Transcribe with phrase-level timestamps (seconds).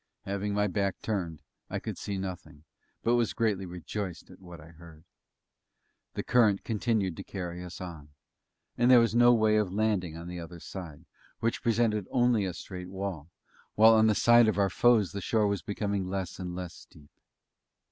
[0.25, 2.63] Having my back turned, I could see nothing,
[3.03, 5.03] but was greatly rejoiced at what I heard.
[6.15, 8.09] The current continued to carry us on,
[8.79, 11.05] and there was no way of landing on the other side,
[11.39, 13.29] which presented only a straight wall,
[13.75, 17.11] while on the side of our foes the shore was becoming less and less steep.